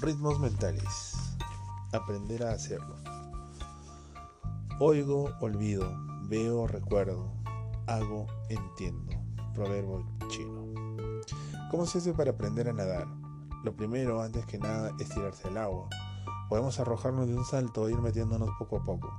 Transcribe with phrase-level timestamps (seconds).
[0.00, 1.16] Ritmos mentales.
[1.92, 2.94] Aprender a hacerlo.
[4.78, 5.92] Oigo, olvido,
[6.28, 7.32] veo, recuerdo,
[7.88, 9.12] hago, entiendo.
[9.54, 10.66] Proverbio chino.
[11.72, 13.08] ¿Cómo se hace para aprender a nadar?
[13.64, 15.88] Lo primero, antes que nada, es tirarse al agua.
[16.48, 19.12] Podemos arrojarnos de un salto e ir metiéndonos poco a poco.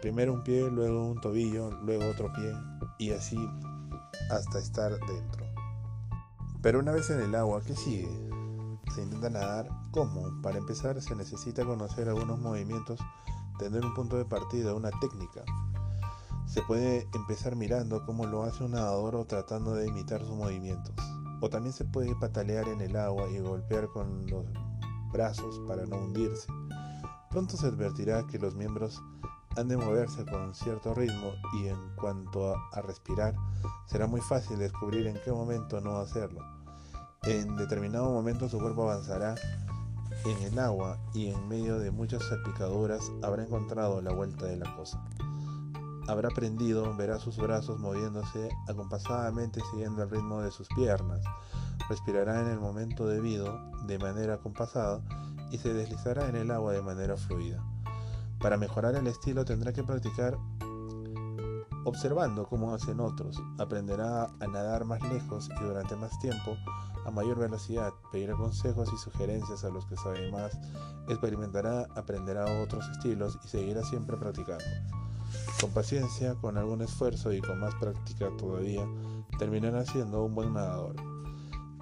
[0.00, 2.50] Primero un pie, luego un tobillo, luego otro pie
[2.98, 3.38] y así
[4.30, 5.44] hasta estar dentro.
[6.62, 8.08] Pero una vez en el agua, ¿qué sigue?
[8.94, 9.68] Se intenta nadar.
[9.90, 10.42] ¿Cómo?
[10.42, 13.00] Para empezar se necesita conocer algunos movimientos,
[13.58, 15.42] tener un punto de partida, una técnica.
[16.46, 20.94] Se puede empezar mirando cómo lo hace un nadador o tratando de imitar sus movimientos.
[21.40, 24.44] O también se puede patalear en el agua y golpear con los
[25.12, 26.52] brazos para no hundirse.
[27.30, 29.02] Pronto se advertirá que los miembros
[29.56, 33.34] han de moverse con cierto ritmo y en cuanto a, respirar,
[33.86, 36.61] será muy fácil descubrir en qué momento no hacerlo.
[37.24, 39.36] En determinado momento su cuerpo avanzará
[40.24, 44.74] en el agua y en medio de muchas salpicaduras habrá encontrado la vuelta de la
[44.74, 45.00] cosa.
[46.08, 51.20] Habrá aprendido, verá sus brazos moviéndose acompasadamente siguiendo el ritmo de sus piernas,
[51.88, 55.00] respirará en el momento debido de manera compasada
[55.52, 57.62] y se deslizará en el agua de manera fluida.
[58.40, 60.36] Para mejorar el estilo tendrá que practicar
[61.84, 63.40] observando cómo hacen otros.
[63.58, 66.56] Aprenderá a nadar más lejos y durante más tiempo,
[67.04, 67.92] a mayor velocidad.
[68.10, 70.58] Pedirá consejos y sugerencias a los que saben más.
[71.08, 74.64] Experimentará, aprenderá otros estilos y seguirá siempre practicando.
[75.60, 78.86] Con paciencia, con algún esfuerzo y con más práctica todavía,
[79.38, 80.96] terminará siendo un buen nadador.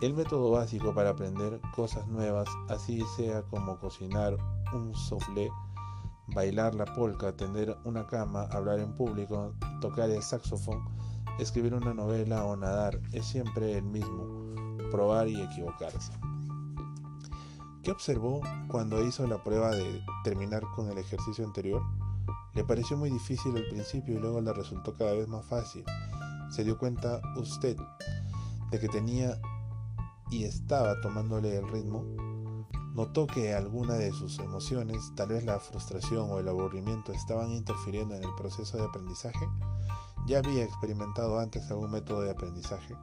[0.00, 4.36] El método básico para aprender cosas nuevas, así sea como cocinar
[4.72, 5.50] un soufflé,
[6.28, 10.82] bailar la polka, tender una cama, hablar en público, tocar el saxofón,
[11.38, 14.49] escribir una novela o nadar es siempre el mismo,
[14.90, 16.12] probar y equivocarse.
[17.82, 21.82] ¿Qué observó cuando hizo la prueba de terminar con el ejercicio anterior?
[22.54, 25.84] Le pareció muy difícil al principio y luego le resultó cada vez más fácil.
[26.50, 27.76] Se dio cuenta usted
[28.70, 29.40] de que tenía
[30.30, 32.04] y estaba tomándole el ritmo
[32.94, 38.16] Notó que alguna de sus emociones, tal vez la frustración o el aburrimiento, estaban interfiriendo
[38.16, 39.48] en el proceso de aprendizaje.
[40.26, 42.96] Ya había experimentado antes algún método de aprendizaje.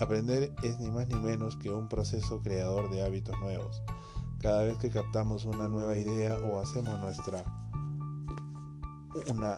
[0.00, 3.82] Aprender es ni más ni menos que un proceso creador de hábitos nuevos.
[4.40, 7.44] Cada vez que captamos una nueva idea o hacemos nuestra
[9.28, 9.56] una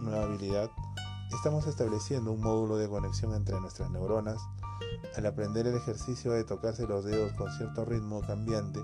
[0.00, 0.70] nueva habilidad,
[1.34, 4.38] estamos estableciendo un módulo de conexión entre nuestras neuronas,
[5.16, 8.80] al aprender el ejercicio de tocarse los dedos con cierto ritmo cambiante,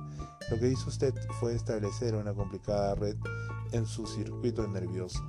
[0.50, 3.16] lo que hizo usted fue establecer una complicada red
[3.72, 5.22] en su circuito nervioso.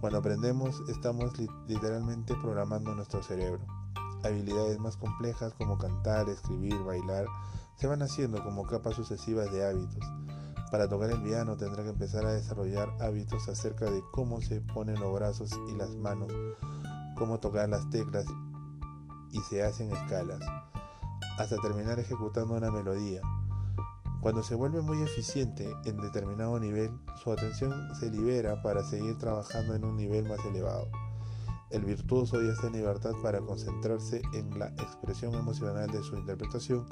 [0.00, 1.32] Cuando aprendemos, estamos
[1.68, 3.83] literalmente programando nuestro cerebro.
[4.24, 7.26] Habilidades más complejas como cantar, escribir, bailar,
[7.76, 10.04] se van haciendo como capas sucesivas de hábitos.
[10.70, 14.98] Para tocar el piano tendrá que empezar a desarrollar hábitos acerca de cómo se ponen
[14.98, 16.32] los brazos y las manos,
[17.16, 18.24] cómo tocar las teclas
[19.30, 20.40] y se hacen escalas,
[21.38, 23.20] hasta terminar ejecutando una melodía.
[24.20, 26.90] Cuando se vuelve muy eficiente en determinado nivel,
[27.22, 30.88] su atención se libera para seguir trabajando en un nivel más elevado.
[31.74, 36.86] El virtuoso ya está en libertad para concentrarse en la expresión emocional de su interpretación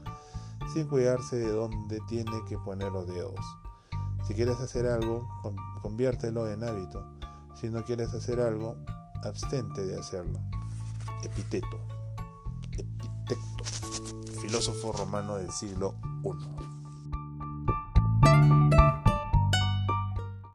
[0.75, 3.41] sin cuidarse de dónde tiene que poner los dedos.
[4.26, 5.26] Si quieres hacer algo,
[5.81, 7.03] conviértelo en hábito.
[7.54, 8.76] Si no quieres hacer algo,
[9.22, 10.38] abstente de hacerlo.
[11.25, 11.78] Epiteto
[14.53, 15.94] filósofo romano del siglo
[16.25, 16.72] I.